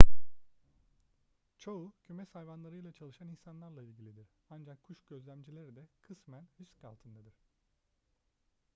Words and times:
çoğu 1.57 1.93
kümes 2.03 2.35
hayvanlarıyla 2.35 2.91
çalışan 2.91 3.27
insanlarla 3.27 3.83
ilgilidir 3.83 4.27
ancak 4.49 4.83
kuş 4.83 5.03
gözlemcileri 5.03 5.75
de 5.75 5.87
kısmen 6.01 6.47
risk 6.61 6.83
altındadır 6.83 7.33